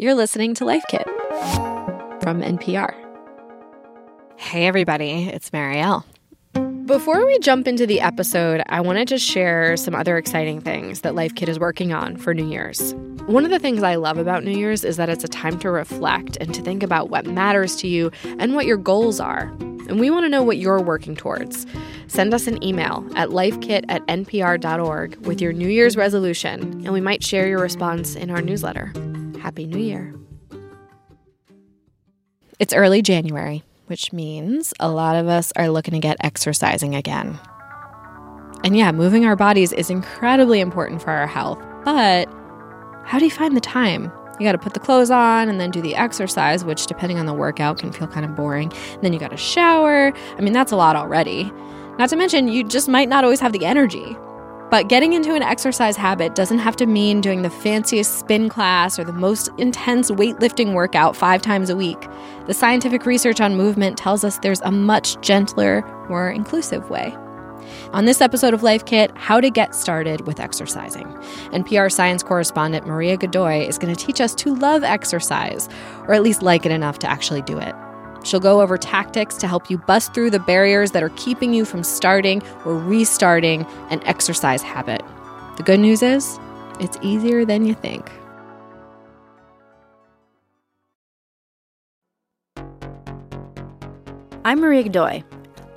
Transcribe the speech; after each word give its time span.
You're 0.00 0.14
listening 0.14 0.54
to 0.54 0.64
Life 0.64 0.84
Kit 0.88 1.02
from 2.22 2.40
NPR. 2.40 2.94
Hey, 4.36 4.68
everybody, 4.68 5.28
it's 5.28 5.50
Marielle. 5.50 6.04
Before 6.86 7.26
we 7.26 7.36
jump 7.40 7.66
into 7.66 7.84
the 7.84 8.00
episode, 8.00 8.62
I 8.68 8.80
wanted 8.80 9.08
to 9.08 9.18
share 9.18 9.76
some 9.76 9.96
other 9.96 10.16
exciting 10.16 10.60
things 10.60 11.00
that 11.00 11.16
Life 11.16 11.34
Kit 11.34 11.48
is 11.48 11.58
working 11.58 11.92
on 11.92 12.16
for 12.16 12.32
New 12.32 12.48
Year's. 12.48 12.94
One 13.26 13.44
of 13.44 13.50
the 13.50 13.58
things 13.58 13.82
I 13.82 13.96
love 13.96 14.18
about 14.18 14.44
New 14.44 14.56
Year's 14.56 14.84
is 14.84 14.98
that 14.98 15.08
it's 15.08 15.24
a 15.24 15.28
time 15.28 15.58
to 15.58 15.68
reflect 15.68 16.36
and 16.36 16.54
to 16.54 16.62
think 16.62 16.84
about 16.84 17.10
what 17.10 17.26
matters 17.26 17.74
to 17.78 17.88
you 17.88 18.12
and 18.38 18.54
what 18.54 18.66
your 18.66 18.76
goals 18.76 19.18
are. 19.18 19.48
And 19.88 19.98
we 19.98 20.10
want 20.10 20.24
to 20.26 20.28
know 20.28 20.44
what 20.44 20.58
you're 20.58 20.80
working 20.80 21.16
towards. 21.16 21.66
Send 22.06 22.32
us 22.32 22.46
an 22.46 22.62
email 22.62 23.04
at 23.16 23.30
lifekit 23.30 23.84
at 23.88 24.06
npr.org 24.06 25.26
with 25.26 25.40
your 25.40 25.52
New 25.52 25.68
Year's 25.68 25.96
resolution, 25.96 26.60
and 26.84 26.92
we 26.92 27.00
might 27.00 27.24
share 27.24 27.48
your 27.48 27.58
response 27.58 28.14
in 28.14 28.30
our 28.30 28.40
newsletter. 28.40 28.92
Happy 29.48 29.64
New 29.64 29.78
Year. 29.78 30.14
It's 32.58 32.74
early 32.74 33.00
January, 33.00 33.62
which 33.86 34.12
means 34.12 34.74
a 34.78 34.90
lot 34.90 35.16
of 35.16 35.26
us 35.26 35.54
are 35.56 35.70
looking 35.70 35.94
to 35.94 36.00
get 36.00 36.18
exercising 36.20 36.94
again. 36.94 37.40
And 38.62 38.76
yeah, 38.76 38.92
moving 38.92 39.24
our 39.24 39.36
bodies 39.36 39.72
is 39.72 39.88
incredibly 39.88 40.60
important 40.60 41.00
for 41.00 41.12
our 41.12 41.26
health, 41.26 41.58
but 41.82 42.28
how 43.06 43.18
do 43.18 43.24
you 43.24 43.30
find 43.30 43.56
the 43.56 43.62
time? 43.62 44.12
You 44.38 44.44
got 44.44 44.52
to 44.52 44.58
put 44.58 44.74
the 44.74 44.80
clothes 44.80 45.10
on 45.10 45.48
and 45.48 45.58
then 45.58 45.70
do 45.70 45.80
the 45.80 45.94
exercise, 45.94 46.62
which, 46.62 46.86
depending 46.86 47.18
on 47.18 47.24
the 47.24 47.32
workout, 47.32 47.78
can 47.78 47.90
feel 47.90 48.06
kind 48.06 48.26
of 48.26 48.36
boring. 48.36 48.70
And 48.92 49.02
then 49.02 49.14
you 49.14 49.18
got 49.18 49.30
to 49.30 49.38
shower. 49.38 50.12
I 50.36 50.40
mean, 50.42 50.52
that's 50.52 50.72
a 50.72 50.76
lot 50.76 50.94
already. 50.94 51.50
Not 51.98 52.10
to 52.10 52.16
mention, 52.16 52.48
you 52.48 52.64
just 52.64 52.86
might 52.86 53.08
not 53.08 53.24
always 53.24 53.40
have 53.40 53.54
the 53.54 53.64
energy. 53.64 54.14
But 54.70 54.88
getting 54.88 55.14
into 55.14 55.34
an 55.34 55.42
exercise 55.42 55.96
habit 55.96 56.34
doesn't 56.34 56.58
have 56.58 56.76
to 56.76 56.86
mean 56.86 57.22
doing 57.22 57.40
the 57.40 57.48
fanciest 57.48 58.18
spin 58.18 58.50
class 58.50 58.98
or 58.98 59.04
the 59.04 59.14
most 59.14 59.48
intense 59.56 60.10
weightlifting 60.10 60.74
workout 60.74 61.16
five 61.16 61.40
times 61.40 61.70
a 61.70 61.76
week. 61.76 62.06
The 62.46 62.52
scientific 62.52 63.06
research 63.06 63.40
on 63.40 63.56
movement 63.56 63.96
tells 63.96 64.24
us 64.24 64.38
there's 64.38 64.60
a 64.60 64.70
much 64.70 65.18
gentler, 65.22 65.82
more 66.10 66.30
inclusive 66.30 66.90
way. 66.90 67.16
On 67.92 68.04
this 68.04 68.20
episode 68.20 68.52
of 68.52 68.62
Life 68.62 68.84
Kit, 68.84 69.10
how 69.14 69.40
to 69.40 69.50
get 69.50 69.74
started 69.74 70.26
with 70.26 70.38
exercising. 70.38 71.06
NPR 71.52 71.90
science 71.90 72.22
correspondent 72.22 72.86
Maria 72.86 73.16
Godoy 73.16 73.66
is 73.66 73.78
going 73.78 73.94
to 73.94 74.06
teach 74.06 74.20
us 74.20 74.34
to 74.36 74.54
love 74.54 74.82
exercise, 74.82 75.68
or 76.06 76.12
at 76.12 76.22
least 76.22 76.42
like 76.42 76.66
it 76.66 76.72
enough 76.72 76.98
to 77.00 77.10
actually 77.10 77.42
do 77.42 77.58
it. 77.58 77.74
She'll 78.24 78.40
go 78.40 78.60
over 78.60 78.76
tactics 78.76 79.36
to 79.36 79.46
help 79.46 79.70
you 79.70 79.78
bust 79.78 80.14
through 80.14 80.30
the 80.30 80.40
barriers 80.40 80.90
that 80.90 81.02
are 81.02 81.10
keeping 81.10 81.54
you 81.54 81.64
from 81.64 81.82
starting 81.82 82.42
or 82.64 82.76
restarting 82.76 83.64
an 83.90 84.02
exercise 84.06 84.62
habit. 84.62 85.02
The 85.56 85.62
good 85.62 85.80
news 85.80 86.02
is, 86.02 86.38
it's 86.80 86.98
easier 87.02 87.44
than 87.44 87.64
you 87.64 87.74
think. 87.74 88.10
I'm 94.44 94.60
Maria 94.60 94.82
Godoy, 94.84 95.22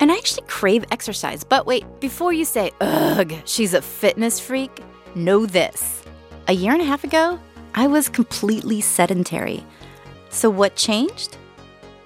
and 0.00 0.10
I 0.10 0.16
actually 0.16 0.46
crave 0.46 0.84
exercise. 0.90 1.44
But 1.44 1.66
wait, 1.66 1.84
before 2.00 2.32
you 2.32 2.44
say, 2.44 2.70
ugh, 2.80 3.34
she's 3.44 3.74
a 3.74 3.82
fitness 3.82 4.40
freak, 4.40 4.80
know 5.14 5.44
this. 5.44 6.02
A 6.48 6.54
year 6.54 6.72
and 6.72 6.80
a 6.80 6.84
half 6.86 7.04
ago, 7.04 7.38
I 7.74 7.86
was 7.86 8.08
completely 8.08 8.80
sedentary. 8.80 9.62
So 10.30 10.48
what 10.48 10.74
changed? 10.76 11.36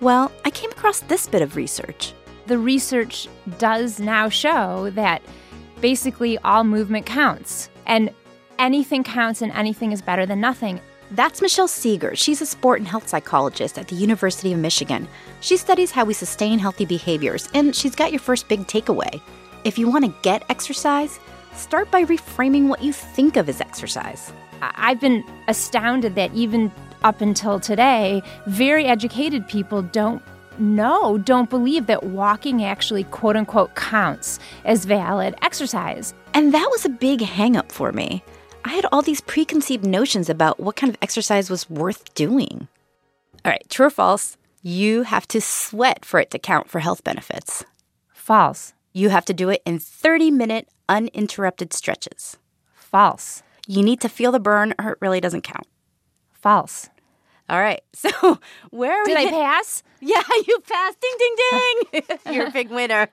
Well, 0.00 0.30
I 0.44 0.50
came 0.50 0.70
across 0.70 1.00
this 1.00 1.26
bit 1.26 1.42
of 1.42 1.56
research. 1.56 2.12
The 2.46 2.58
research 2.58 3.28
does 3.58 3.98
now 3.98 4.28
show 4.28 4.90
that 4.90 5.22
basically 5.80 6.38
all 6.38 6.64
movement 6.64 7.06
counts, 7.06 7.70
and 7.86 8.10
anything 8.58 9.04
counts 9.04 9.42
and 9.42 9.52
anything 9.52 9.92
is 9.92 10.02
better 10.02 10.26
than 10.26 10.40
nothing. 10.40 10.80
That's 11.12 11.40
Michelle 11.40 11.68
Segar. 11.68 12.16
She's 12.16 12.42
a 12.42 12.46
sport 12.46 12.80
and 12.80 12.88
health 12.88 13.08
psychologist 13.08 13.78
at 13.78 13.88
the 13.88 13.94
University 13.94 14.52
of 14.52 14.58
Michigan. 14.58 15.08
She 15.40 15.56
studies 15.56 15.92
how 15.92 16.04
we 16.04 16.14
sustain 16.14 16.58
healthy 16.58 16.84
behaviors, 16.84 17.48
and 17.54 17.74
she's 17.74 17.94
got 17.94 18.12
your 18.12 18.20
first 18.20 18.48
big 18.48 18.66
takeaway. 18.66 19.20
If 19.64 19.78
you 19.78 19.88
want 19.88 20.04
to 20.04 20.14
get 20.22 20.44
exercise, 20.50 21.18
start 21.54 21.90
by 21.90 22.04
reframing 22.04 22.68
what 22.68 22.82
you 22.82 22.92
think 22.92 23.36
of 23.36 23.48
as 23.48 23.60
exercise. 23.60 24.32
I've 24.60 25.00
been 25.00 25.24
astounded 25.48 26.14
that 26.16 26.34
even 26.34 26.72
up 27.04 27.20
until 27.20 27.60
today, 27.60 28.22
very 28.46 28.86
educated 28.86 29.46
people 29.48 29.82
don't 29.82 30.22
know, 30.58 31.18
don't 31.18 31.50
believe 31.50 31.86
that 31.86 32.04
walking 32.04 32.64
actually 32.64 33.04
quote 33.04 33.36
unquote 33.36 33.74
counts 33.74 34.38
as 34.64 34.84
valid 34.84 35.34
exercise. 35.42 36.14
And 36.34 36.52
that 36.54 36.68
was 36.70 36.84
a 36.84 36.90
big 36.90 37.20
hangup 37.20 37.72
for 37.72 37.92
me. 37.92 38.22
I 38.64 38.70
had 38.70 38.86
all 38.90 39.02
these 39.02 39.20
preconceived 39.20 39.86
notions 39.86 40.28
about 40.28 40.58
what 40.58 40.76
kind 40.76 40.90
of 40.90 40.98
exercise 41.00 41.50
was 41.50 41.70
worth 41.70 42.12
doing. 42.14 42.68
All 43.44 43.52
right, 43.52 43.64
true 43.68 43.86
or 43.86 43.90
false? 43.90 44.36
You 44.62 45.04
have 45.04 45.28
to 45.28 45.40
sweat 45.40 46.04
for 46.04 46.18
it 46.18 46.32
to 46.32 46.38
count 46.38 46.68
for 46.68 46.80
health 46.80 47.04
benefits. 47.04 47.64
False. 48.12 48.74
You 48.92 49.10
have 49.10 49.24
to 49.26 49.34
do 49.34 49.50
it 49.50 49.62
in 49.64 49.78
30 49.78 50.32
minute 50.32 50.68
uninterrupted 50.88 51.72
stretches. 51.72 52.38
False. 52.74 53.42
You 53.68 53.82
need 53.84 54.00
to 54.00 54.08
feel 54.08 54.32
the 54.32 54.40
burn 54.40 54.74
or 54.80 54.92
it 54.92 54.98
really 55.00 55.20
doesn't 55.20 55.42
count. 55.42 55.66
False. 56.46 56.88
All 57.48 57.58
right. 57.58 57.82
So 57.96 58.38
where 58.70 59.04
Did 59.04 59.18
we 59.18 59.26
I 59.26 59.30
pass? 59.30 59.82
Yeah, 60.00 60.22
you 60.46 60.58
passed. 60.60 60.98
Ding, 61.00 61.16
ding, 61.18 61.36
ding. 61.90 62.18
You're 62.34 62.46
a 62.46 62.50
big 62.52 62.70
winner. 62.70 63.08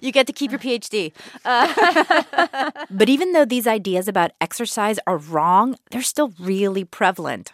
you 0.00 0.10
get 0.12 0.26
to 0.28 0.32
keep 0.32 0.50
your 0.52 0.60
PhD. 0.60 1.12
Uh, 1.44 2.70
but 2.90 3.08
even 3.10 3.32
though 3.32 3.44
these 3.44 3.66
ideas 3.66 4.08
about 4.08 4.30
exercise 4.40 4.98
are 5.06 5.18
wrong, 5.18 5.76
they're 5.90 6.00
still 6.00 6.32
really 6.40 6.84
prevalent. 6.84 7.52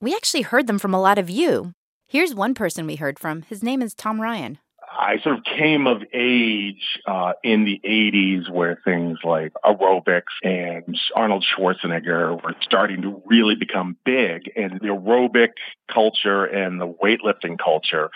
We 0.00 0.14
actually 0.14 0.42
heard 0.42 0.66
them 0.66 0.78
from 0.78 0.92
a 0.92 1.00
lot 1.00 1.16
of 1.18 1.30
you. 1.30 1.72
Here's 2.08 2.34
one 2.34 2.52
person 2.52 2.86
we 2.86 2.96
heard 2.96 3.18
from. 3.18 3.42
His 3.42 3.62
name 3.62 3.80
is 3.80 3.94
Tom 3.94 4.20
Ryan. 4.20 4.58
I 4.92 5.18
sort 5.22 5.38
of 5.38 5.44
came 5.44 5.86
of 5.86 6.02
age 6.12 6.98
uh, 7.06 7.32
in 7.44 7.64
the 7.64 7.80
80s 7.84 8.50
where 8.50 8.80
things 8.84 9.18
like 9.22 9.52
aerobics 9.64 10.22
and 10.42 10.98
Arnold 11.14 11.44
Schwarzenegger 11.44 12.42
were 12.42 12.54
starting 12.60 13.02
to 13.02 13.22
really 13.24 13.54
become 13.54 13.96
big. 14.04 14.50
And 14.56 14.80
the 14.80 14.88
aerobic 14.88 15.50
culture 15.92 16.44
and 16.44 16.80
the 16.80 16.88
weightlifting 16.88 17.56
culture 17.58 18.10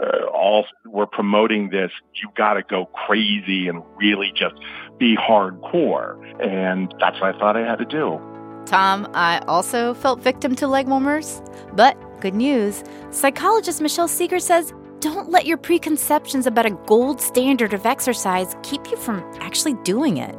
uh, 0.00 0.26
all 0.26 0.66
were 0.84 1.06
promoting 1.06 1.70
this 1.70 1.90
you 2.14 2.28
got 2.36 2.54
to 2.54 2.62
go 2.62 2.86
crazy 2.86 3.68
and 3.68 3.82
really 3.96 4.30
just 4.34 4.54
be 4.98 5.16
hardcore. 5.16 6.18
And 6.44 6.94
that's 7.00 7.18
what 7.20 7.34
I 7.34 7.38
thought 7.38 7.56
I 7.56 7.60
had 7.60 7.78
to 7.78 7.86
do. 7.86 8.20
Tom, 8.66 9.08
I 9.14 9.38
also 9.48 9.94
felt 9.94 10.20
victim 10.20 10.54
to 10.56 10.68
leg 10.68 10.88
warmers. 10.88 11.40
But 11.72 11.96
good 12.20 12.34
news 12.34 12.82
psychologist 13.10 13.80
Michelle 13.80 14.08
Segar 14.08 14.40
says 14.40 14.74
don't 15.00 15.30
let 15.30 15.46
your 15.46 15.56
preconceptions 15.56 16.46
about 16.46 16.66
a 16.66 16.70
gold 16.86 17.20
standard 17.20 17.72
of 17.72 17.86
exercise 17.86 18.56
keep 18.62 18.90
you 18.90 18.96
from 18.96 19.20
actually 19.40 19.74
doing 19.84 20.16
it. 20.16 20.34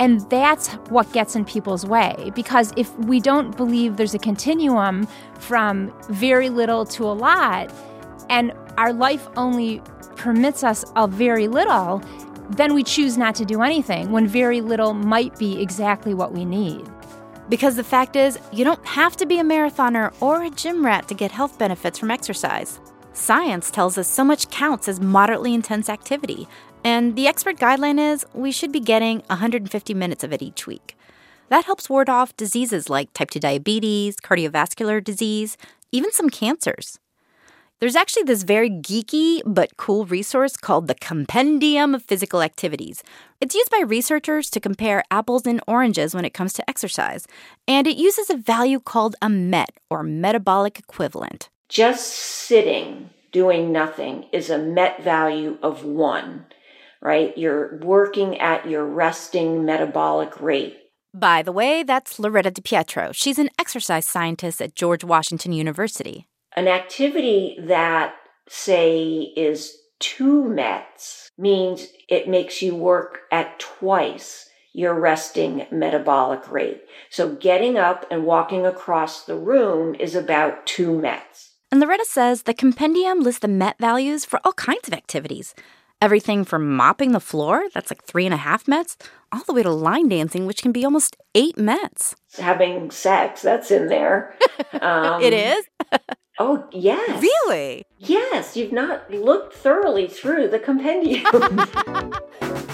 And 0.00 0.28
that's 0.30 0.68
what 0.88 1.12
gets 1.12 1.36
in 1.36 1.44
people's 1.44 1.84
way. 1.84 2.32
Because 2.34 2.72
if 2.76 2.96
we 3.00 3.20
don't 3.20 3.56
believe 3.56 3.96
there's 3.98 4.14
a 4.14 4.18
continuum 4.18 5.06
from 5.38 5.92
very 6.08 6.48
little 6.48 6.86
to 6.86 7.04
a 7.04 7.12
lot, 7.12 7.72
and 8.30 8.52
our 8.78 8.92
life 8.92 9.28
only 9.36 9.82
permits 10.16 10.64
us 10.64 10.84
a 10.96 11.06
very 11.06 11.48
little, 11.48 12.02
then 12.50 12.74
we 12.74 12.82
choose 12.82 13.18
not 13.18 13.34
to 13.36 13.44
do 13.44 13.62
anything 13.62 14.10
when 14.10 14.26
very 14.26 14.60
little 14.60 14.94
might 14.94 15.38
be 15.38 15.60
exactly 15.60 16.14
what 16.14 16.32
we 16.32 16.44
need. 16.44 16.88
Because 17.50 17.76
the 17.76 17.84
fact 17.84 18.16
is, 18.16 18.38
you 18.52 18.64
don't 18.64 18.84
have 18.86 19.16
to 19.18 19.26
be 19.26 19.38
a 19.38 19.44
marathoner 19.44 20.14
or 20.20 20.42
a 20.42 20.50
gym 20.50 20.84
rat 20.84 21.08
to 21.08 21.14
get 21.14 21.30
health 21.30 21.58
benefits 21.58 21.98
from 21.98 22.10
exercise. 22.10 22.80
Science 23.20 23.70
tells 23.70 23.98
us 23.98 24.08
so 24.08 24.24
much 24.24 24.48
counts 24.48 24.88
as 24.88 24.98
moderately 24.98 25.52
intense 25.52 25.90
activity, 25.90 26.48
and 26.82 27.16
the 27.16 27.28
expert 27.28 27.58
guideline 27.58 28.00
is 28.00 28.24
we 28.32 28.50
should 28.50 28.72
be 28.72 28.80
getting 28.80 29.18
150 29.26 29.92
minutes 29.92 30.24
of 30.24 30.32
it 30.32 30.40
each 30.40 30.66
week. 30.66 30.96
That 31.50 31.66
helps 31.66 31.90
ward 31.90 32.08
off 32.08 32.34
diseases 32.38 32.88
like 32.88 33.12
type 33.12 33.28
2 33.28 33.38
diabetes, 33.38 34.16
cardiovascular 34.16 35.04
disease, 35.04 35.58
even 35.92 36.10
some 36.12 36.30
cancers. 36.30 36.98
There's 37.78 37.94
actually 37.94 38.22
this 38.22 38.42
very 38.42 38.70
geeky 38.70 39.42
but 39.44 39.76
cool 39.76 40.06
resource 40.06 40.56
called 40.56 40.86
the 40.86 40.94
Compendium 40.94 41.94
of 41.94 42.02
Physical 42.02 42.40
Activities. 42.40 43.02
It's 43.38 43.54
used 43.54 43.70
by 43.70 43.82
researchers 43.86 44.48
to 44.48 44.60
compare 44.60 45.04
apples 45.10 45.46
and 45.46 45.60
oranges 45.68 46.14
when 46.14 46.24
it 46.24 46.32
comes 46.32 46.54
to 46.54 46.70
exercise, 46.70 47.26
and 47.68 47.86
it 47.86 47.98
uses 47.98 48.30
a 48.30 48.36
value 48.38 48.80
called 48.80 49.14
a 49.20 49.28
MET, 49.28 49.72
or 49.90 50.02
metabolic 50.02 50.78
equivalent. 50.78 51.50
Just 51.70 52.12
sitting, 52.12 53.10
doing 53.30 53.70
nothing, 53.70 54.26
is 54.32 54.50
a 54.50 54.58
MET 54.58 55.04
value 55.04 55.56
of 55.62 55.84
one, 55.84 56.46
right? 57.00 57.36
You're 57.38 57.78
working 57.78 58.40
at 58.40 58.68
your 58.68 58.84
resting 58.84 59.64
metabolic 59.64 60.40
rate. 60.40 60.76
By 61.14 61.42
the 61.42 61.52
way, 61.52 61.84
that's 61.84 62.18
Loretta 62.18 62.50
DiPietro. 62.50 63.14
She's 63.14 63.38
an 63.38 63.50
exercise 63.56 64.08
scientist 64.08 64.60
at 64.60 64.74
George 64.74 65.04
Washington 65.04 65.52
University. 65.52 66.26
An 66.56 66.66
activity 66.66 67.56
that, 67.60 68.14
say, 68.48 69.32
is 69.36 69.76
two 70.00 70.48
METs 70.48 71.30
means 71.38 71.86
it 72.08 72.28
makes 72.28 72.62
you 72.62 72.74
work 72.74 73.20
at 73.30 73.60
twice 73.60 74.48
your 74.72 74.94
resting 74.94 75.66
metabolic 75.70 76.50
rate. 76.50 76.82
So 77.10 77.34
getting 77.36 77.76
up 77.76 78.06
and 78.10 78.24
walking 78.24 78.66
across 78.66 79.24
the 79.24 79.36
room 79.36 79.94
is 79.94 80.16
about 80.16 80.66
two 80.66 80.98
METs. 81.00 81.49
And 81.70 81.80
Loretta 81.80 82.04
says 82.04 82.42
the 82.42 82.54
compendium 82.54 83.20
lists 83.20 83.40
the 83.40 83.48
MET 83.48 83.76
values 83.78 84.24
for 84.24 84.40
all 84.44 84.52
kinds 84.54 84.88
of 84.88 84.94
activities. 84.94 85.54
Everything 86.02 86.44
from 86.44 86.74
mopping 86.74 87.12
the 87.12 87.20
floor, 87.20 87.64
that's 87.72 87.90
like 87.90 88.02
three 88.02 88.24
and 88.24 88.34
a 88.34 88.38
half 88.38 88.66
METs, 88.66 88.96
all 89.30 89.44
the 89.46 89.52
way 89.52 89.62
to 89.62 89.70
line 89.70 90.08
dancing, 90.08 90.46
which 90.46 90.62
can 90.62 90.72
be 90.72 90.84
almost 90.84 91.16
eight 91.34 91.56
METs. 91.56 92.16
Having 92.38 92.90
sex, 92.90 93.42
that's 93.42 93.70
in 93.70 93.86
there. 93.88 94.36
Um, 94.80 95.20
it 95.20 95.32
is? 95.32 95.64
oh, 96.38 96.64
yes. 96.70 97.20
Really? 97.20 97.84
Yes, 97.98 98.56
you've 98.56 98.72
not 98.72 99.10
looked 99.10 99.52
thoroughly 99.52 100.06
through 100.06 100.48
the 100.48 100.60
compendium. 100.60 101.24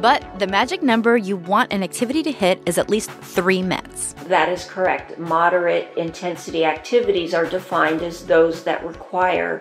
But 0.00 0.38
the 0.38 0.46
magic 0.46 0.82
number 0.82 1.18
you 1.18 1.36
want 1.36 1.72
an 1.72 1.82
activity 1.82 2.22
to 2.22 2.32
hit 2.32 2.62
is 2.64 2.78
at 2.78 2.88
least 2.88 3.10
three 3.10 3.62
METs. 3.62 4.14
That 4.28 4.48
is 4.48 4.64
correct. 4.64 5.18
Moderate 5.18 5.94
intensity 5.96 6.64
activities 6.64 7.34
are 7.34 7.44
defined 7.44 8.00
as 8.00 8.24
those 8.24 8.64
that 8.64 8.84
require 8.84 9.60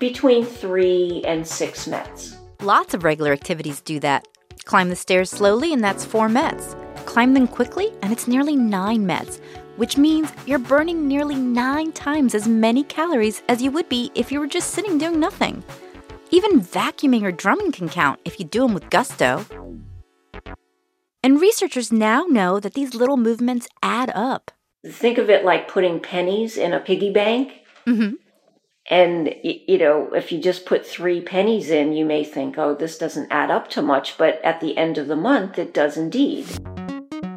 between 0.00 0.44
three 0.44 1.22
and 1.24 1.46
six 1.46 1.86
METs. 1.86 2.36
Lots 2.60 2.94
of 2.94 3.04
regular 3.04 3.32
activities 3.32 3.80
do 3.80 4.00
that. 4.00 4.26
Climb 4.64 4.88
the 4.88 4.96
stairs 4.96 5.30
slowly, 5.30 5.72
and 5.72 5.84
that's 5.84 6.04
four 6.04 6.28
METs. 6.28 6.74
Climb 7.06 7.34
them 7.34 7.46
quickly, 7.46 7.92
and 8.02 8.12
it's 8.12 8.26
nearly 8.26 8.56
nine 8.56 9.06
METs, 9.06 9.40
which 9.76 9.96
means 9.96 10.32
you're 10.46 10.58
burning 10.58 11.06
nearly 11.06 11.36
nine 11.36 11.92
times 11.92 12.34
as 12.34 12.48
many 12.48 12.82
calories 12.82 13.42
as 13.48 13.62
you 13.62 13.70
would 13.70 13.88
be 13.88 14.10
if 14.16 14.32
you 14.32 14.40
were 14.40 14.46
just 14.48 14.70
sitting 14.72 14.98
doing 14.98 15.20
nothing. 15.20 15.62
Even 16.32 16.60
vacuuming 16.60 17.22
or 17.22 17.32
drumming 17.32 17.72
can 17.72 17.88
count 17.88 18.20
if 18.24 18.38
you 18.38 18.44
do 18.44 18.60
them 18.60 18.74
with 18.74 18.88
gusto. 18.90 19.44
And 21.22 21.40
researchers 21.40 21.92
now 21.92 22.24
know 22.28 22.60
that 22.60 22.72
these 22.72 22.94
little 22.94 23.18
movements 23.18 23.68
add 23.82 24.10
up. 24.14 24.50
Think 24.86 25.18
of 25.18 25.28
it 25.28 25.44
like 25.44 25.68
putting 25.68 26.00
pennies 26.00 26.56
in 26.56 26.72
a 26.72 26.80
piggy 26.80 27.12
bank. 27.12 27.52
Mm-hmm. 27.86 28.14
And, 28.88 29.34
you 29.44 29.76
know, 29.76 30.14
if 30.14 30.32
you 30.32 30.40
just 30.40 30.64
put 30.64 30.86
three 30.86 31.20
pennies 31.20 31.70
in, 31.70 31.92
you 31.92 32.06
may 32.06 32.24
think, 32.24 32.56
oh, 32.56 32.74
this 32.74 32.96
doesn't 32.96 33.30
add 33.30 33.50
up 33.50 33.68
to 33.70 33.82
much. 33.82 34.16
But 34.16 34.40
at 34.42 34.60
the 34.60 34.76
end 34.78 34.96
of 34.96 35.08
the 35.08 35.16
month, 35.16 35.58
it 35.58 35.74
does 35.74 35.98
indeed. 35.98 36.46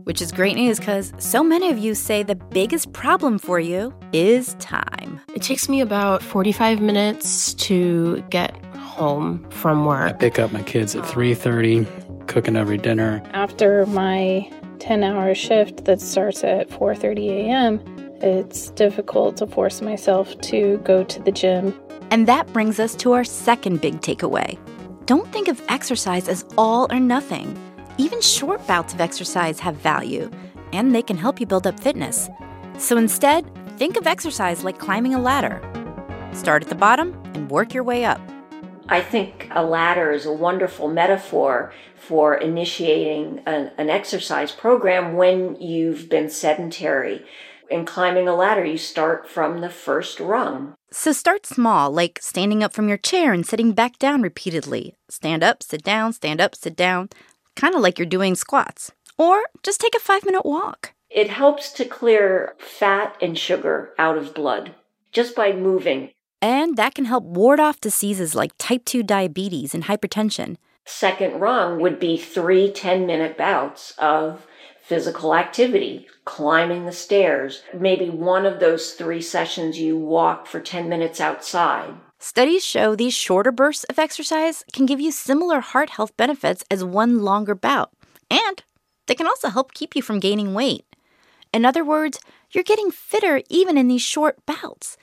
Which 0.05 0.21
is 0.21 0.31
great 0.31 0.55
news 0.55 0.79
because 0.79 1.13
so 1.17 1.43
many 1.43 1.69
of 1.69 1.77
you 1.77 1.93
say 1.93 2.23
the 2.23 2.35
biggest 2.35 2.93
problem 2.93 3.37
for 3.37 3.59
you 3.59 3.93
is 4.13 4.55
time. 4.55 5.19
It 5.35 5.41
takes 5.41 5.67
me 5.67 5.81
about 5.81 6.23
45 6.23 6.81
minutes 6.81 7.53
to 7.55 8.21
get 8.29 8.55
home 8.75 9.49
from 9.49 9.85
work. 9.85 10.09
I 10.09 10.13
pick 10.13 10.39
up 10.39 10.51
my 10.51 10.61
kids 10.63 10.95
at 10.95 11.03
3:30, 11.03 11.85
cooking 12.27 12.55
every 12.55 12.77
dinner. 12.77 13.21
After 13.33 13.85
my 13.85 14.49
10-hour 14.77 15.35
shift 15.35 15.85
that 15.85 16.01
starts 16.01 16.43
at 16.43 16.69
4:30 16.69 17.29
a.m., 17.29 17.81
it's 18.21 18.69
difficult 18.71 19.37
to 19.37 19.47
force 19.47 19.81
myself 19.81 20.39
to 20.41 20.77
go 20.79 21.03
to 21.03 21.21
the 21.21 21.31
gym. 21.31 21.73
And 22.09 22.27
that 22.27 22.51
brings 22.53 22.79
us 22.79 22.95
to 22.95 23.11
our 23.13 23.23
second 23.23 23.81
big 23.81 24.01
takeaway. 24.01 24.57
Don't 25.05 25.27
think 25.33 25.47
of 25.47 25.61
exercise 25.67 26.27
as 26.29 26.45
all 26.57 26.87
or 26.91 26.99
nothing. 26.99 27.57
Even 27.97 28.21
short 28.21 28.65
bouts 28.65 28.93
of 28.93 29.01
exercise 29.01 29.59
have 29.59 29.75
value, 29.75 30.29
and 30.71 30.95
they 30.95 31.01
can 31.01 31.17
help 31.17 31.39
you 31.39 31.45
build 31.45 31.67
up 31.67 31.79
fitness. 31.79 32.29
So 32.77 32.97
instead, 32.97 33.45
think 33.77 33.97
of 33.97 34.07
exercise 34.07 34.63
like 34.63 34.79
climbing 34.79 35.13
a 35.13 35.21
ladder. 35.21 35.61
Start 36.33 36.63
at 36.63 36.69
the 36.69 36.75
bottom 36.75 37.13
and 37.33 37.51
work 37.51 37.73
your 37.73 37.83
way 37.83 38.05
up. 38.05 38.21
I 38.87 39.01
think 39.01 39.47
a 39.51 39.63
ladder 39.63 40.11
is 40.11 40.25
a 40.25 40.33
wonderful 40.33 40.87
metaphor 40.87 41.73
for 41.95 42.35
initiating 42.35 43.41
an, 43.45 43.71
an, 43.77 43.89
exercise 43.89 44.51
program 44.51 45.13
when 45.13 45.59
you've 45.61 46.09
been 46.09 46.29
sedentary. 46.29 47.25
In 47.69 47.85
climbing 47.85 48.27
a 48.27 48.35
ladder, 48.35 48.65
you 48.65 48.77
start 48.77 49.29
from 49.29 49.61
the 49.61 49.69
first 49.69 50.19
rung. 50.19 50.75
So 50.91 51.13
start 51.13 51.45
small, 51.45 51.91
like 51.91 52.19
standing 52.21 52.61
up 52.61 52.73
from 52.73 52.89
your 52.89 52.97
chair 52.97 53.31
and 53.31 53.45
sitting 53.45 53.71
back 53.71 53.97
down 53.99 54.21
repeatedly. 54.21 54.95
Stand 55.09 55.43
up, 55.43 55.63
sit 55.63 55.81
down, 55.81 56.11
stand 56.11 56.41
up, 56.41 56.53
sit 56.53 56.75
down, 56.75 57.09
kind 57.55 57.73
of 57.73 57.81
like 57.81 57.97
you're 57.97 58.05
doing 58.05 58.35
squats. 58.35 58.91
Or 59.17 59.43
just 59.63 59.79
take 59.79 59.95
a 59.95 59.99
five 59.99 60.25
minute 60.25 60.45
walk. 60.45 60.93
It 61.09 61.29
helps 61.29 61.71
to 61.73 61.85
clear 61.85 62.55
fat 62.59 63.15
and 63.21 63.37
sugar 63.37 63.93
out 63.97 64.17
of 64.17 64.33
blood 64.33 64.75
just 65.11 65.35
by 65.35 65.53
moving 65.53 66.09
and 66.43 66.75
that 66.75 66.93
can 66.93 67.05
help 67.05 67.23
ward 67.23 67.61
off 67.61 67.79
diseases 67.79 68.35
like 68.35 68.51
type 68.57 68.83
2 68.83 69.01
diabetes 69.01 69.73
and 69.73 69.85
hypertension. 69.85 70.57
Second 70.85 71.39
rung 71.39 71.79
would 71.79 71.99
be 71.99 72.17
three 72.17 72.69
10 72.69 73.05
minute 73.05 73.37
bouts 73.37 73.93
of 73.97 74.45
physical 74.81 75.33
activity, 75.33 76.05
climbing 76.25 76.85
the 76.85 76.91
stairs. 76.91 77.63
Maybe 77.73 78.09
one 78.09 78.45
of 78.45 78.59
those 78.59 78.91
three 78.91 79.21
sessions 79.21 79.79
you 79.79 79.97
walk 79.97 80.45
for 80.45 80.59
10 80.59 80.89
minutes 80.89 81.21
outside. 81.21 81.93
Studies 82.19 82.65
show 82.65 82.93
these 82.93 83.13
shorter 83.13 83.51
bursts 83.53 83.85
of 83.85 83.97
exercise 83.97 84.65
can 84.73 84.85
give 84.85 84.99
you 84.99 85.13
similar 85.13 85.61
heart 85.61 85.91
health 85.91 86.15
benefits 86.17 86.65
as 86.69 86.83
one 86.83 87.19
longer 87.19 87.55
bout, 87.55 87.91
and 88.29 88.63
they 89.07 89.15
can 89.15 89.27
also 89.27 89.47
help 89.47 89.73
keep 89.73 89.95
you 89.95 90.01
from 90.01 90.19
gaining 90.19 90.53
weight. 90.53 90.85
In 91.53 91.63
other 91.63 91.85
words, 91.85 92.19
you're 92.51 92.65
getting 92.65 92.91
fitter 92.91 93.41
even 93.49 93.77
in 93.77 93.87
these 93.87 94.01
short 94.01 94.45
bouts. 94.45 94.97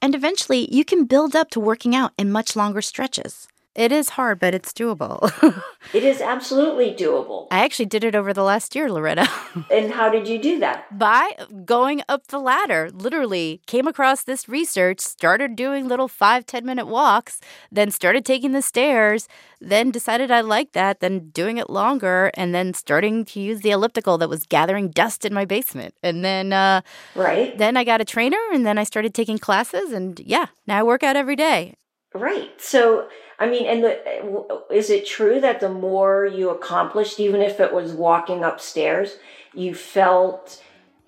And 0.00 0.14
eventually, 0.14 0.72
you 0.72 0.84
can 0.84 1.04
build 1.04 1.34
up 1.34 1.50
to 1.50 1.60
working 1.60 1.94
out 1.94 2.12
in 2.16 2.30
much 2.30 2.54
longer 2.54 2.80
stretches. 2.80 3.48
It 3.74 3.92
is 3.92 4.10
hard, 4.10 4.40
but 4.40 4.54
it's 4.54 4.72
doable. 4.72 5.30
it 5.94 6.02
is 6.02 6.20
absolutely 6.20 6.92
doable. 6.92 7.46
I 7.50 7.64
actually 7.64 7.86
did 7.86 8.02
it 8.02 8.16
over 8.16 8.32
the 8.32 8.42
last 8.42 8.74
year, 8.74 8.90
Loretta. 8.90 9.28
and 9.70 9.92
how 9.92 10.08
did 10.10 10.26
you 10.26 10.40
do 10.40 10.58
that? 10.58 10.98
By 10.98 11.30
going 11.64 12.02
up 12.08 12.26
the 12.26 12.40
ladder. 12.40 12.90
Literally 12.92 13.60
came 13.66 13.86
across 13.86 14.24
this 14.24 14.48
research, 14.48 14.98
started 15.00 15.54
doing 15.54 15.86
little 15.86 16.08
five, 16.08 16.44
10 16.44 16.66
minute 16.66 16.86
walks, 16.86 17.40
then 17.70 17.92
started 17.92 18.24
taking 18.24 18.50
the 18.50 18.62
stairs, 18.62 19.28
then 19.60 19.92
decided 19.92 20.30
I 20.30 20.40
liked 20.40 20.72
that, 20.72 20.98
then 20.98 21.30
doing 21.30 21.58
it 21.58 21.70
longer, 21.70 22.32
and 22.34 22.52
then 22.52 22.74
starting 22.74 23.24
to 23.26 23.40
use 23.40 23.60
the 23.60 23.70
elliptical 23.70 24.18
that 24.18 24.28
was 24.28 24.44
gathering 24.44 24.90
dust 24.90 25.24
in 25.24 25.32
my 25.32 25.44
basement. 25.44 25.94
And 26.02 26.24
then, 26.24 26.52
uh, 26.52 26.80
right. 27.14 27.56
Then 27.56 27.76
I 27.76 27.84
got 27.84 28.00
a 28.00 28.04
trainer, 28.04 28.38
and 28.52 28.66
then 28.66 28.76
I 28.78 28.84
started 28.84 29.14
taking 29.14 29.38
classes, 29.38 29.92
and 29.92 30.18
yeah, 30.20 30.46
now 30.66 30.80
I 30.80 30.82
work 30.82 31.02
out 31.04 31.16
every 31.16 31.36
day. 31.36 31.74
Right. 32.14 32.50
So, 32.60 33.08
I 33.38 33.48
mean, 33.48 33.66
and 33.66 33.84
the, 33.84 34.62
is 34.70 34.90
it 34.90 35.06
true 35.06 35.40
that 35.40 35.60
the 35.60 35.68
more 35.68 36.26
you 36.26 36.50
accomplished, 36.50 37.20
even 37.20 37.40
if 37.40 37.60
it 37.60 37.72
was 37.72 37.92
walking 37.92 38.42
upstairs, 38.42 39.16
you 39.54 39.74
felt 39.74 40.62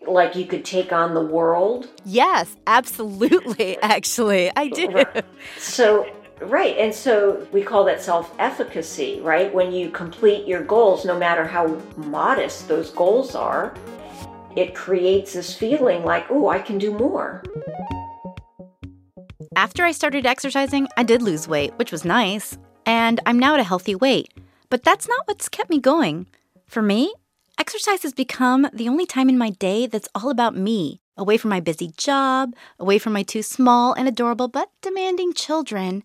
like 0.07 0.37
you 0.37 0.47
could 0.47 0.65
take 0.65 0.93
on 0.93 1.15
the 1.15 1.25
world? 1.25 1.89
Yes, 2.05 2.57
absolutely. 2.67 3.79
Actually, 3.83 4.51
I 4.57 4.69
do. 4.69 5.05
So, 5.59 6.09
right. 6.41 6.77
And 6.79 6.95
so 6.95 7.47
we 7.51 7.63
call 7.63 7.85
that 7.87 8.01
self 8.01 8.33
efficacy, 8.39 9.21
right? 9.23 9.53
When 9.53 9.73
you 9.73 9.91
complete 9.91 10.47
your 10.47 10.63
goals, 10.63 11.05
no 11.05 11.19
matter 11.19 11.45
how 11.45 11.83
modest 11.97 12.69
those 12.69 12.91
goals 12.91 13.35
are, 13.35 13.75
it 14.57 14.75
creates 14.75 15.33
this 15.33 15.55
feeling 15.55 16.05
like, 16.05 16.27
oh, 16.31 16.49
I 16.49 16.61
can 16.61 16.79
do 16.79 16.93
more. 16.93 17.43
After 19.57 19.83
I 19.83 19.91
started 19.91 20.27
exercising, 20.27 20.87
I 20.97 21.03
did 21.03 21.23
lose 21.23 21.49
weight, 21.49 21.77
which 21.77 21.91
was 21.91 22.05
nice, 22.05 22.57
and 22.87 23.19
I'm 23.27 23.37
now 23.37 23.55
at 23.55 23.61
a 23.61 23.65
healthy 23.65 23.97
weight. 23.97 24.33
But 24.69 24.85
that's 24.85 25.09
not 25.09 25.23
what's 25.25 25.49
kept 25.49 25.71
me 25.71 25.81
going. 25.81 26.29
For 26.69 26.83
me, 26.83 27.13
exercise 27.59 28.05
has 28.05 28.13
become 28.13 28.69
the 28.73 28.89
only 28.89 29.07
time 29.07 29.29
in 29.29 29.37
my 29.37 29.51
day 29.51 29.89
that's 29.89 30.09
all 30.15 30.31
about 30.31 30.57
me, 30.57 31.01
away 31.17 31.37
from 31.37 31.51
my 31.51 31.59
busy 31.59 31.91
job, 31.97 32.55
away 32.79 32.99
from 32.99 33.13
my 33.13 33.25
two 33.25 33.43
small 33.43 33.93
and 33.93 34.07
adorable 34.07 34.47
but 34.47 34.71
demanding 34.83 35.33
children. 35.33 36.05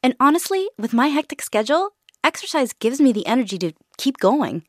And 0.00 0.14
honestly, 0.20 0.68
with 0.78 0.92
my 0.92 1.08
hectic 1.08 1.42
schedule, 1.42 1.90
exercise 2.22 2.72
gives 2.72 3.00
me 3.00 3.10
the 3.10 3.26
energy 3.26 3.58
to 3.58 3.72
keep 3.98 4.18
going. 4.18 4.62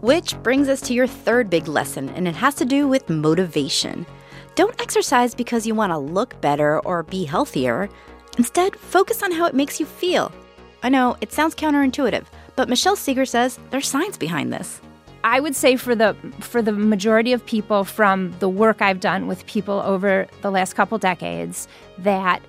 Which 0.00 0.36
brings 0.42 0.68
us 0.68 0.80
to 0.82 0.92
your 0.92 1.06
third 1.06 1.50
big 1.50 1.68
lesson, 1.68 2.08
and 2.08 2.26
it 2.26 2.34
has 2.34 2.56
to 2.56 2.64
do 2.64 2.88
with 2.88 3.08
motivation. 3.08 4.06
Don't 4.56 4.80
exercise 4.80 5.34
because 5.34 5.66
you 5.66 5.74
want 5.74 5.92
to 5.92 5.98
look 5.98 6.40
better 6.40 6.80
or 6.80 7.02
be 7.02 7.24
healthier. 7.24 7.90
Instead, 8.38 8.74
focus 8.74 9.22
on 9.22 9.30
how 9.30 9.44
it 9.44 9.54
makes 9.54 9.78
you 9.78 9.84
feel. 9.84 10.32
I 10.82 10.88
know 10.88 11.14
it 11.20 11.30
sounds 11.30 11.54
counterintuitive, 11.54 12.24
but 12.56 12.66
Michelle 12.66 12.96
Segar 12.96 13.26
says 13.26 13.60
there's 13.70 13.86
science 13.86 14.16
behind 14.16 14.54
this. 14.54 14.80
I 15.24 15.40
would 15.40 15.54
say 15.54 15.76
for 15.76 15.94
the 15.94 16.16
for 16.40 16.62
the 16.62 16.72
majority 16.72 17.34
of 17.34 17.44
people 17.44 17.84
from 17.84 18.34
the 18.38 18.48
work 18.48 18.80
I've 18.80 19.00
done 19.00 19.26
with 19.26 19.44
people 19.44 19.80
over 19.80 20.26
the 20.40 20.50
last 20.50 20.72
couple 20.72 20.96
decades 20.96 21.68
that 21.98 22.40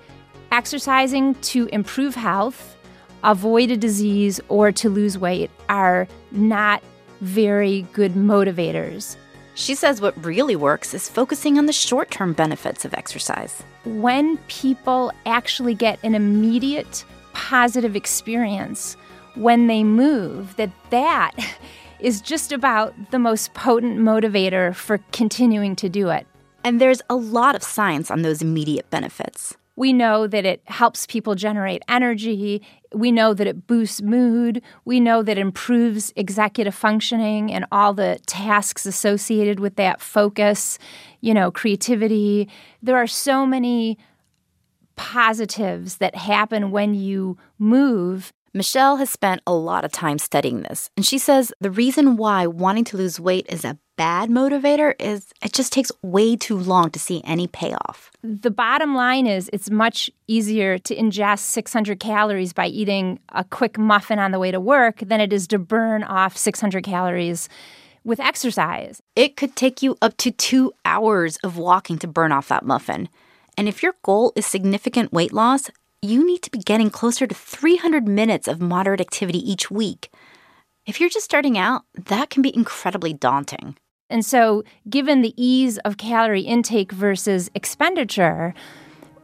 exercising 0.50 1.34
to 1.52 1.68
improve 1.72 2.14
health, 2.14 2.74
avoid 3.22 3.70
a 3.70 3.76
disease 3.76 4.40
or 4.48 4.72
to 4.72 4.88
lose 4.88 5.18
weight 5.18 5.50
are 5.68 6.08
not 6.30 6.82
very 7.20 7.82
good 7.92 8.14
motivators. 8.14 9.16
She 9.58 9.74
says 9.74 10.00
what 10.00 10.24
really 10.24 10.54
works 10.54 10.94
is 10.94 11.08
focusing 11.08 11.58
on 11.58 11.66
the 11.66 11.72
short 11.72 12.12
term 12.12 12.32
benefits 12.32 12.84
of 12.84 12.94
exercise. 12.94 13.60
When 13.84 14.36
people 14.46 15.10
actually 15.26 15.74
get 15.74 15.98
an 16.04 16.14
immediate 16.14 17.04
positive 17.32 17.96
experience 17.96 18.96
when 19.34 19.66
they 19.66 19.82
move, 19.82 20.54
that 20.56 20.70
that 20.90 21.32
is 21.98 22.20
just 22.20 22.52
about 22.52 22.94
the 23.10 23.18
most 23.18 23.52
potent 23.52 23.98
motivator 23.98 24.72
for 24.76 24.98
continuing 25.10 25.74
to 25.74 25.88
do 25.88 26.08
it. 26.08 26.24
And 26.62 26.80
there's 26.80 27.02
a 27.10 27.16
lot 27.16 27.56
of 27.56 27.64
science 27.64 28.12
on 28.12 28.22
those 28.22 28.40
immediate 28.40 28.88
benefits. 28.90 29.56
We 29.78 29.92
know 29.92 30.26
that 30.26 30.44
it 30.44 30.60
helps 30.64 31.06
people 31.06 31.36
generate 31.36 31.84
energy. 31.86 32.66
We 32.92 33.12
know 33.12 33.32
that 33.32 33.46
it 33.46 33.68
boosts 33.68 34.02
mood. 34.02 34.60
We 34.84 34.98
know 34.98 35.22
that 35.22 35.38
it 35.38 35.40
improves 35.40 36.12
executive 36.16 36.74
functioning 36.74 37.52
and 37.52 37.64
all 37.70 37.94
the 37.94 38.18
tasks 38.26 38.86
associated 38.86 39.60
with 39.60 39.76
that 39.76 40.00
focus, 40.00 40.80
you 41.20 41.32
know, 41.32 41.52
creativity. 41.52 42.48
There 42.82 42.96
are 42.96 43.06
so 43.06 43.46
many 43.46 43.98
positives 44.96 45.98
that 45.98 46.16
happen 46.16 46.72
when 46.72 46.94
you 46.94 47.38
move 47.60 48.32
Michelle 48.58 48.96
has 48.96 49.08
spent 49.08 49.40
a 49.46 49.54
lot 49.54 49.84
of 49.84 49.92
time 49.92 50.18
studying 50.18 50.62
this, 50.62 50.90
and 50.96 51.06
she 51.06 51.16
says 51.16 51.52
the 51.60 51.70
reason 51.70 52.16
why 52.16 52.44
wanting 52.48 52.82
to 52.86 52.96
lose 52.96 53.20
weight 53.20 53.46
is 53.48 53.64
a 53.64 53.78
bad 53.96 54.30
motivator 54.30 54.94
is 54.98 55.32
it 55.44 55.52
just 55.52 55.72
takes 55.72 55.92
way 56.02 56.34
too 56.34 56.58
long 56.58 56.90
to 56.90 56.98
see 56.98 57.22
any 57.24 57.46
payoff. 57.46 58.10
The 58.24 58.50
bottom 58.50 58.96
line 58.96 59.28
is 59.28 59.48
it's 59.52 59.70
much 59.70 60.10
easier 60.26 60.76
to 60.76 60.96
ingest 60.96 61.38
600 61.38 62.00
calories 62.00 62.52
by 62.52 62.66
eating 62.66 63.20
a 63.28 63.44
quick 63.44 63.78
muffin 63.78 64.18
on 64.18 64.32
the 64.32 64.40
way 64.40 64.50
to 64.50 64.58
work 64.58 64.98
than 64.98 65.20
it 65.20 65.32
is 65.32 65.46
to 65.48 65.60
burn 65.60 66.02
off 66.02 66.36
600 66.36 66.82
calories 66.82 67.48
with 68.02 68.18
exercise. 68.18 69.00
It 69.14 69.36
could 69.36 69.54
take 69.54 69.84
you 69.84 69.96
up 70.02 70.16
to 70.16 70.32
two 70.32 70.72
hours 70.84 71.36
of 71.44 71.58
walking 71.58 71.96
to 72.00 72.08
burn 72.08 72.32
off 72.32 72.48
that 72.48 72.66
muffin. 72.66 73.08
And 73.56 73.68
if 73.68 73.84
your 73.84 73.94
goal 74.02 74.32
is 74.34 74.46
significant 74.46 75.12
weight 75.12 75.32
loss, 75.32 75.70
you 76.02 76.24
need 76.24 76.42
to 76.42 76.50
be 76.50 76.58
getting 76.58 76.90
closer 76.90 77.26
to 77.26 77.34
300 77.34 78.06
minutes 78.06 78.46
of 78.46 78.60
moderate 78.60 79.00
activity 79.00 79.38
each 79.38 79.70
week. 79.70 80.10
If 80.86 81.00
you're 81.00 81.08
just 81.08 81.24
starting 81.24 81.58
out, 81.58 81.82
that 82.06 82.30
can 82.30 82.40
be 82.40 82.54
incredibly 82.54 83.12
daunting. 83.12 83.76
And 84.08 84.24
so, 84.24 84.62
given 84.88 85.20
the 85.22 85.34
ease 85.36 85.76
of 85.78 85.98
calorie 85.98 86.42
intake 86.42 86.92
versus 86.92 87.50
expenditure, 87.54 88.54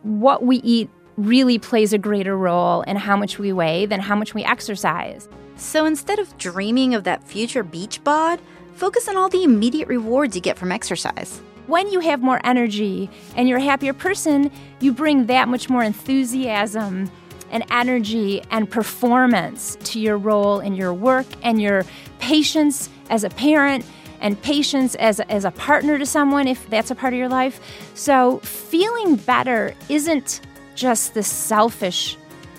what 0.02 0.44
we 0.44 0.56
eat 0.58 0.90
really 1.16 1.58
plays 1.58 1.92
a 1.92 1.98
greater 1.98 2.36
role 2.36 2.82
in 2.82 2.96
how 2.96 3.16
much 3.16 3.38
we 3.38 3.52
weigh 3.52 3.86
than 3.86 4.00
how 4.00 4.16
much 4.16 4.34
we 4.34 4.44
exercise. 4.44 5.28
So, 5.56 5.86
instead 5.86 6.18
of 6.18 6.36
dreaming 6.36 6.94
of 6.94 7.04
that 7.04 7.24
future 7.24 7.62
beach 7.62 8.02
bod, 8.04 8.40
focus 8.74 9.08
on 9.08 9.16
all 9.16 9.28
the 9.28 9.44
immediate 9.44 9.88
rewards 9.88 10.34
you 10.34 10.42
get 10.42 10.58
from 10.58 10.72
exercise 10.72 11.40
when 11.66 11.90
you 11.90 12.00
have 12.00 12.22
more 12.22 12.40
energy 12.44 13.10
and 13.36 13.48
you're 13.48 13.58
a 13.58 13.62
happier 13.62 13.92
person, 13.92 14.50
you 14.80 14.92
bring 14.92 15.26
that 15.26 15.48
much 15.48 15.68
more 15.68 15.82
enthusiasm 15.82 17.10
and 17.50 17.64
energy 17.70 18.42
and 18.50 18.68
performance 18.68 19.76
to 19.84 20.00
your 20.00 20.18
role 20.18 20.60
in 20.60 20.74
your 20.74 20.92
work 20.92 21.26
and 21.42 21.60
your 21.62 21.84
patience 22.18 22.88
as 23.10 23.24
a 23.24 23.30
parent 23.30 23.84
and 24.20 24.40
patience 24.42 24.94
as 24.96 25.20
as 25.20 25.44
a 25.44 25.50
partner 25.50 25.98
to 25.98 26.06
someone 26.06 26.48
if 26.48 26.68
that's 26.70 26.90
a 26.90 26.94
part 26.94 27.12
of 27.12 27.18
your 27.18 27.28
life. 27.28 27.60
So, 27.94 28.38
feeling 28.38 29.16
better 29.16 29.74
isn't 29.88 30.40
just 30.74 31.14
this 31.14 31.28
selfish 31.28 32.16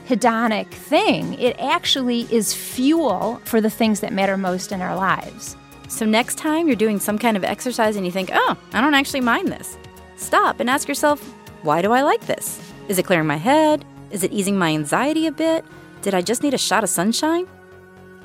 hedonic 0.08 0.68
thing. 0.68 1.34
It 1.40 1.56
actually 1.60 2.28
is 2.32 2.54
fuel 2.54 3.42
for 3.44 3.60
the 3.60 3.70
things 3.70 4.00
that 4.02 4.14
matter 4.14 4.38
most 4.38 4.72
in 4.72 4.82
our 4.82 4.96
lives. 4.96 5.58
So, 5.88 6.06
next 6.06 6.38
time 6.38 6.68
you're 6.68 6.76
doing 6.76 7.00
some 7.00 7.18
kind 7.18 7.38
of 7.38 7.44
exercise 7.44 7.96
and 7.96 8.06
you 8.06 8.12
think, 8.12 8.30
oh, 8.34 8.58
I 8.74 8.82
don't 8.82 8.94
actually 8.94 9.22
mind 9.22 9.50
this, 9.50 9.78
stop 10.18 10.60
and 10.60 10.70
ask 10.70 10.88
yourself, 10.88 11.22
why 11.62 11.82
do 11.82 11.92
I 11.92 12.02
like 12.02 12.26
this? 12.26 12.60
Is 12.88 13.00
it 13.00 13.06
clearing 13.06 13.28
my 13.28 13.38
head? 13.38 13.86
Is 14.12 14.24
it 14.24 14.32
easing 14.32 14.58
my 14.58 14.70
anxiety 14.70 15.28
a 15.28 15.32
bit? 15.32 15.66
Did 16.02 16.14
I 16.14 16.22
just 16.22 16.44
need 16.44 16.54
a 16.54 16.58
shot 16.60 16.84
of 16.84 16.90
sunshine? 16.90 17.48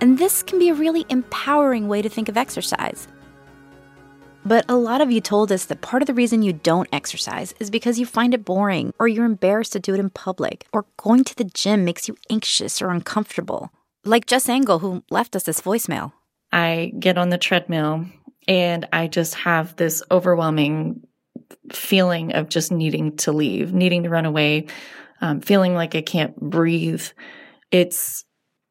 And 0.01 0.19
this 0.19 0.43
can 0.43 0.59
be 0.59 0.69
a 0.69 0.75
really 0.75 1.05
empowering 1.09 1.89
way 1.89 2.03
to 2.03 2.09
think 2.09 2.29
of 2.29 2.37
exercise. 2.37 3.09
But 4.45 4.65
a 4.69 4.77
lot 4.77 5.03
of 5.03 5.11
you 5.11 5.21
told 5.21 5.53
us 5.53 5.67
that 5.67 5.83
part 5.83 6.03
of 6.03 6.07
the 6.07 6.15
reason 6.15 6.43
you 6.43 6.55
don't 6.55 6.89
exercise 6.93 7.55
is 7.61 7.71
because 7.71 7.99
you 7.99 8.07
find 8.07 8.33
it 8.33 8.45
boring, 8.45 8.95
or 8.99 9.07
you're 9.07 9.27
embarrassed 9.27 9.73
to 9.73 9.81
do 9.81 9.93
it 9.93 10.01
in 10.01 10.09
public, 10.11 10.67
or 10.73 10.87
going 10.97 11.25
to 11.25 11.37
the 11.37 11.45
gym 11.45 11.85
makes 11.85 12.09
you 12.09 12.17
anxious 12.31 12.81
or 12.81 12.89
uncomfortable. 12.89 13.71
Like 14.05 14.25
Jess 14.25 14.49
Angle, 14.49 14.79
who 14.79 15.03
left 15.11 15.37
us 15.37 15.43
this 15.43 15.61
voicemail. 15.61 16.13
I 16.53 16.93
get 16.99 17.19
on 17.19 17.29
the 17.31 17.39
treadmill 17.39 18.07
and 18.49 18.89
I 18.93 19.07
just 19.07 19.35
have 19.35 19.77
this 19.77 20.03
overwhelming 20.11 21.07
feeling 21.73 22.33
of 22.33 22.49
just 22.49 22.73
needing 22.73 23.17
to 23.19 23.33
leave, 23.33 23.73
needing 23.73 24.05
to 24.05 24.09
run 24.09 24.27
away, 24.27 24.67
um, 25.21 25.41
feeling 25.41 25.75
like 25.75 25.95
I 25.95 26.03
can't 26.03 26.37
breathe. 26.37 27.05
It's 27.71 28.25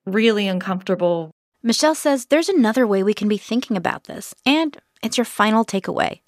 really 0.05 0.47
uncomfortable. 0.47 1.31
Michelle 1.63 1.95
says 1.95 2.25
there's 2.25 2.49
another 2.49 2.87
way 2.87 3.03
we 3.03 3.13
can 3.13 3.27
be 3.27 3.37
thinking 3.37 3.77
about 3.77 4.05
this, 4.05 4.33
and 4.45 4.77
it's 5.03 5.17
your 5.17 5.25
final 5.25 5.65
takeaway. 5.65 6.21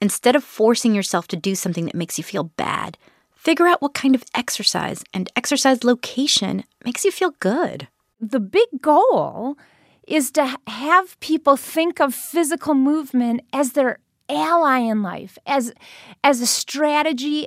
Instead 0.00 0.34
of 0.34 0.44
forcing 0.44 0.94
yourself 0.94 1.28
to 1.28 1.36
do 1.36 1.54
something 1.54 1.86
that 1.86 1.94
makes 1.94 2.18
you 2.18 2.24
feel 2.24 2.44
bad, 2.44 2.98
figure 3.34 3.66
out 3.66 3.80
what 3.80 3.94
kind 3.94 4.14
of 4.14 4.24
exercise 4.34 5.04
and 5.14 5.30
exercise 5.36 5.84
location 5.84 6.64
makes 6.84 7.04
you 7.04 7.12
feel 7.12 7.32
good. 7.38 7.88
The 8.20 8.40
big 8.40 8.68
goal 8.80 9.56
is 10.12 10.30
to 10.30 10.56
have 10.66 11.18
people 11.20 11.56
think 11.56 11.98
of 11.98 12.14
physical 12.14 12.74
movement 12.74 13.40
as 13.50 13.72
their 13.72 13.98
ally 14.28 14.80
in 14.80 15.02
life, 15.02 15.38
as 15.46 15.72
as 16.22 16.42
a 16.42 16.46
strategy, 16.46 17.46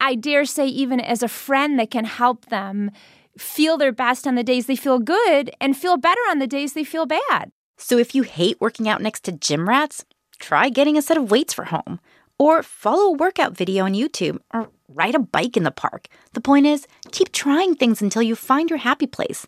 I 0.00 0.14
dare 0.14 0.46
say 0.46 0.66
even 0.66 0.98
as 0.98 1.22
a 1.22 1.28
friend 1.28 1.78
that 1.78 1.90
can 1.90 2.06
help 2.06 2.46
them 2.46 2.90
feel 3.36 3.76
their 3.76 3.92
best 3.92 4.26
on 4.26 4.34
the 4.34 4.42
days 4.42 4.66
they 4.66 4.76
feel 4.76 4.98
good 4.98 5.50
and 5.60 5.76
feel 5.76 5.98
better 5.98 6.20
on 6.30 6.38
the 6.38 6.46
days 6.46 6.72
they 6.72 6.84
feel 6.84 7.04
bad. 7.04 7.52
So 7.76 7.98
if 7.98 8.14
you 8.14 8.22
hate 8.22 8.60
working 8.60 8.88
out 8.88 9.02
next 9.02 9.24
to 9.24 9.32
gym 9.32 9.68
rats, 9.68 10.06
try 10.38 10.70
getting 10.70 10.96
a 10.96 11.02
set 11.02 11.18
of 11.18 11.30
weights 11.30 11.52
for 11.52 11.64
home 11.64 12.00
or 12.38 12.62
follow 12.62 13.08
a 13.08 13.16
workout 13.16 13.54
video 13.54 13.84
on 13.84 13.92
YouTube 13.92 14.38
or 14.54 14.70
ride 14.88 15.14
a 15.14 15.18
bike 15.18 15.56
in 15.56 15.64
the 15.64 15.70
park. 15.70 16.08
The 16.32 16.40
point 16.40 16.66
is, 16.66 16.86
keep 17.12 17.30
trying 17.30 17.74
things 17.74 18.00
until 18.00 18.22
you 18.22 18.34
find 18.34 18.70
your 18.70 18.78
happy 18.78 19.06
place. 19.06 19.46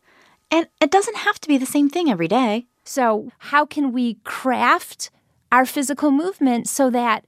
And 0.52 0.68
it 0.82 0.90
doesn't 0.90 1.16
have 1.16 1.40
to 1.40 1.48
be 1.48 1.56
the 1.56 1.66
same 1.66 1.88
thing 1.88 2.10
every 2.10 2.28
day. 2.28 2.66
So, 2.84 3.32
how 3.38 3.64
can 3.64 3.90
we 3.90 4.14
craft 4.22 5.10
our 5.50 5.64
physical 5.64 6.10
movement 6.10 6.68
so 6.68 6.90
that 6.90 7.24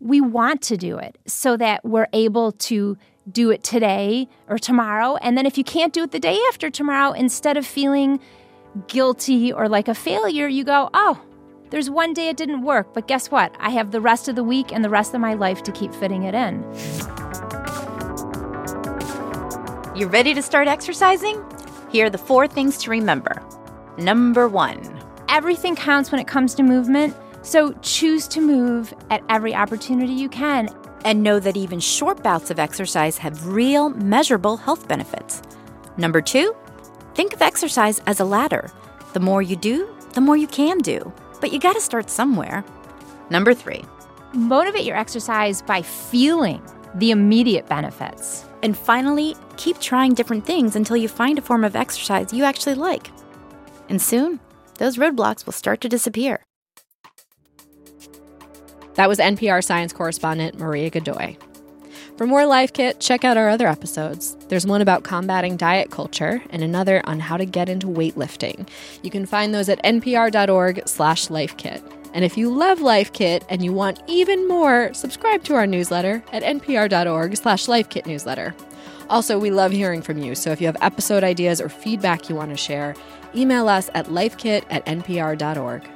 we 0.00 0.20
want 0.20 0.62
to 0.62 0.76
do 0.78 0.96
it, 0.96 1.18
so 1.26 1.56
that 1.58 1.84
we're 1.84 2.08
able 2.12 2.50
to 2.52 2.96
do 3.30 3.50
it 3.50 3.62
today 3.62 4.26
or 4.48 4.58
tomorrow? 4.58 5.16
And 5.16 5.36
then, 5.36 5.44
if 5.44 5.58
you 5.58 5.64
can't 5.64 5.92
do 5.92 6.04
it 6.04 6.12
the 6.12 6.18
day 6.18 6.38
after 6.48 6.70
tomorrow, 6.70 7.12
instead 7.12 7.58
of 7.58 7.66
feeling 7.66 8.20
guilty 8.88 9.52
or 9.52 9.68
like 9.68 9.88
a 9.88 9.94
failure, 9.94 10.48
you 10.48 10.64
go, 10.64 10.88
oh, 10.94 11.20
there's 11.68 11.90
one 11.90 12.14
day 12.14 12.30
it 12.30 12.38
didn't 12.38 12.62
work, 12.62 12.94
but 12.94 13.06
guess 13.06 13.30
what? 13.30 13.54
I 13.58 13.68
have 13.70 13.90
the 13.90 14.00
rest 14.00 14.28
of 14.28 14.36
the 14.36 14.44
week 14.44 14.72
and 14.72 14.82
the 14.82 14.90
rest 14.90 15.12
of 15.12 15.20
my 15.20 15.34
life 15.34 15.62
to 15.64 15.72
keep 15.72 15.92
fitting 15.92 16.22
it 16.22 16.34
in. 16.34 16.62
You 19.94 20.06
ready 20.06 20.32
to 20.32 20.40
start 20.40 20.68
exercising? 20.68 21.42
Here 21.92 22.06
are 22.06 22.10
the 22.10 22.16
four 22.16 22.48
things 22.48 22.78
to 22.78 22.90
remember. 22.90 23.42
Number 23.98 24.48
one 24.48 24.98
everything 25.28 25.76
counts 25.76 26.10
when 26.10 26.20
it 26.20 26.26
comes 26.26 26.54
to 26.54 26.62
movement, 26.62 27.14
so 27.42 27.72
choose 27.82 28.26
to 28.28 28.40
move 28.40 28.92
at 29.10 29.22
every 29.28 29.54
opportunity 29.54 30.12
you 30.12 30.28
can. 30.28 30.70
And 31.04 31.22
know 31.22 31.38
that 31.40 31.56
even 31.56 31.80
short 31.80 32.22
bouts 32.22 32.50
of 32.50 32.58
exercise 32.58 33.18
have 33.18 33.46
real, 33.46 33.90
measurable 33.90 34.56
health 34.56 34.88
benefits. 34.88 35.42
Number 35.98 36.22
two, 36.22 36.54
think 37.14 37.34
of 37.34 37.42
exercise 37.42 38.00
as 38.06 38.20
a 38.20 38.24
ladder. 38.24 38.70
The 39.12 39.20
more 39.20 39.42
you 39.42 39.56
do, 39.56 39.88
the 40.14 40.20
more 40.20 40.36
you 40.36 40.46
can 40.46 40.78
do. 40.78 41.12
But 41.40 41.52
you 41.52 41.58
gotta 41.58 41.80
start 41.80 42.08
somewhere. 42.08 42.64
Number 43.28 43.52
three, 43.52 43.84
motivate 44.32 44.84
your 44.84 44.96
exercise 44.96 45.60
by 45.60 45.82
feeling 45.82 46.62
the 46.94 47.10
immediate 47.10 47.68
benefits. 47.68 48.46
And 48.62 48.76
finally, 48.76 49.34
keep 49.56 49.80
trying 49.80 50.14
different 50.14 50.46
things 50.46 50.76
until 50.76 50.96
you 50.96 51.08
find 51.08 51.38
a 51.38 51.42
form 51.42 51.64
of 51.64 51.76
exercise 51.76 52.32
you 52.32 52.44
actually 52.44 52.74
like. 52.74 53.10
And 53.88 54.00
soon, 54.00 54.40
those 54.78 54.96
roadblocks 54.96 55.44
will 55.44 55.52
start 55.52 55.80
to 55.82 55.88
disappear. 55.88 56.44
That 58.94 59.08
was 59.08 59.18
NPR 59.18 59.64
science 59.64 59.92
correspondent 59.92 60.58
Maria 60.58 60.90
Godoy. 60.90 61.36
For 62.16 62.26
more 62.26 62.44
Life 62.44 62.72
Kit, 62.72 63.00
check 63.00 63.24
out 63.24 63.36
our 63.38 63.48
other 63.48 63.66
episodes. 63.66 64.36
There's 64.48 64.66
one 64.66 64.82
about 64.82 65.02
combating 65.02 65.56
diet 65.56 65.90
culture 65.90 66.42
and 66.50 66.62
another 66.62 67.02
on 67.04 67.20
how 67.20 67.38
to 67.38 67.46
get 67.46 67.68
into 67.68 67.86
weightlifting. 67.86 68.68
You 69.02 69.10
can 69.10 69.24
find 69.24 69.54
those 69.54 69.68
at 69.68 69.82
npr.org 69.82 70.86
slash 70.86 71.28
lifekit. 71.28 71.82
And 72.12 72.24
if 72.24 72.36
you 72.36 72.50
love 72.50 72.80
Life 72.80 73.12
Kit 73.12 73.44
and 73.48 73.64
you 73.64 73.72
want 73.72 74.02
even 74.06 74.46
more, 74.46 74.92
subscribe 74.92 75.44
to 75.44 75.54
our 75.54 75.66
newsletter 75.66 76.22
at 76.32 76.42
npr.org 76.42 77.36
slash 77.36 77.66
lifekitnewsletter. 77.66 78.54
Also, 79.08 79.38
we 79.38 79.50
love 79.50 79.72
hearing 79.72 80.02
from 80.02 80.18
you, 80.18 80.34
so 80.34 80.50
if 80.50 80.60
you 80.60 80.66
have 80.66 80.76
episode 80.80 81.24
ideas 81.24 81.60
or 81.60 81.68
feedback 81.68 82.28
you 82.28 82.34
want 82.34 82.50
to 82.50 82.56
share, 82.56 82.94
email 83.34 83.68
us 83.68 83.90
at 83.94 84.06
lifekit 84.06 84.64
at 84.70 84.84
npr.org. 84.86 85.88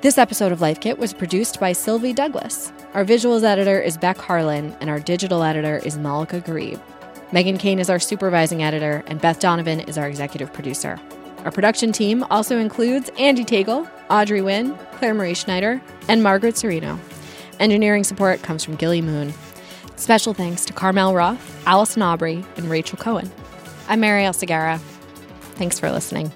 This 0.00 0.16
episode 0.16 0.50
of 0.50 0.62
Life 0.62 0.80
Kit 0.80 0.98
was 0.98 1.12
produced 1.12 1.60
by 1.60 1.72
Sylvie 1.72 2.14
Douglas. 2.14 2.72
Our 2.94 3.04
visuals 3.04 3.42
editor 3.42 3.80
is 3.80 3.98
Beck 3.98 4.16
Harlan, 4.16 4.74
and 4.80 4.88
our 4.88 4.98
digital 4.98 5.42
editor 5.42 5.76
is 5.84 5.98
Malika 5.98 6.40
Gharib. 6.40 6.80
Megan 7.32 7.58
Kane 7.58 7.78
is 7.78 7.90
our 7.90 8.00
supervising 8.00 8.62
editor, 8.62 9.04
and 9.06 9.20
Beth 9.20 9.38
Donovan 9.38 9.80
is 9.80 9.98
our 9.98 10.08
executive 10.08 10.52
producer. 10.52 10.98
Our 11.44 11.50
production 11.50 11.92
team 11.92 12.24
also 12.30 12.58
includes 12.58 13.10
Andy 13.18 13.44
Tagle, 13.44 13.88
Audrey 14.10 14.40
Nguyen, 14.40 14.76
Claire 14.92 15.14
Marie 15.14 15.34
Schneider, 15.34 15.80
and 16.06 16.22
Margaret 16.22 16.54
Cirino. 16.54 16.98
Engineering 17.58 18.04
support 18.04 18.42
comes 18.42 18.62
from 18.62 18.76
Gilly 18.76 19.00
Moon. 19.00 19.32
Special 19.96 20.34
thanks 20.34 20.64
to 20.66 20.72
Carmel 20.72 21.14
Wroth, 21.14 21.66
Allison 21.66 22.02
Aubrey, 22.02 22.44
and 22.56 22.70
Rachel 22.70 22.98
Cohen. 22.98 23.30
I'm 23.88 24.00
Marielle 24.00 24.34
Segarra. 24.34 24.78
Thanks 25.56 25.78
for 25.78 25.90
listening. 25.90 26.30